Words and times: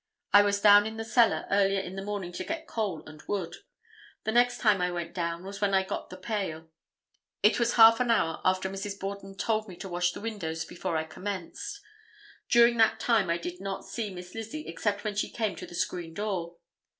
I 0.33 0.41
was 0.41 0.59
down 0.59 0.87
in 0.87 0.97
the 0.97 1.05
cellar 1.05 1.45
earlier 1.51 1.79
in 1.79 1.95
the 1.95 2.03
morning 2.03 2.31
to 2.31 2.43
get 2.43 2.65
coal 2.65 3.03
and 3.07 3.21
wood. 3.27 3.57
The 4.23 4.31
next 4.31 4.59
time 4.59 4.81
I 4.81 4.89
went 4.89 5.13
down 5.13 5.43
was 5.43 5.61
when 5.61 5.75
I 5.75 5.83
got 5.83 6.09
the 6.09 6.17
pail. 6.17 6.71
It 7.43 7.59
was 7.59 7.73
half 7.73 7.99
an 7.99 8.09
hour 8.09 8.41
after 8.43 8.67
Mrs. 8.67 8.99
Borden 8.99 9.37
told 9.37 9.67
me 9.67 9.75
to 9.75 9.87
wash 9.87 10.13
the 10.13 10.19
windows 10.19 10.65
before 10.65 10.97
I 10.97 11.03
commenced. 11.03 11.81
During 12.49 12.77
that 12.77 12.99
time 12.99 13.29
I 13.29 13.37
did 13.37 13.61
not 13.61 13.85
see 13.85 14.11
Miss 14.11 14.33
Lizzie 14.33 14.65
except 14.67 15.03
when 15.03 15.13
she 15.13 15.29
came 15.29 15.55
to 15.57 15.67
the 15.67 15.75
screen 15.75 16.15
door. 16.15 16.55